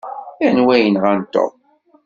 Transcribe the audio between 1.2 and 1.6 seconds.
Tom?